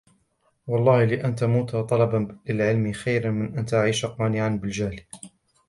وَاَللَّهِ 0.67 1.05
لَأَنْ 1.05 1.35
تَمُوتَ 1.35 1.75
طَالِبًا 1.75 2.37
لِلْعِلْمِ 2.49 2.91
خَيْرٌ 2.93 3.31
مِنْ 3.31 3.57
أَنْ 3.57 3.65
تَعِيشَ 3.65 4.05
قَانِعًا 4.05 4.49
بِالْجَهْلِ 4.49 5.01